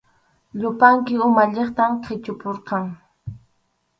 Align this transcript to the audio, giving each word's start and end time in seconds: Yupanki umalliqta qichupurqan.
Yupanki 0.61 1.13
umalliqta 1.27 1.85
qichupurqan. 2.07 2.83